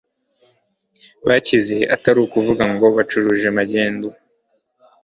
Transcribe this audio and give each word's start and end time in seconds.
bacyize 1.27 1.77
atari 1.95 2.19
ukuvuga 2.25 2.63
ngo 2.73 2.85
bacuruje 2.95 3.47
magendu 3.57 4.07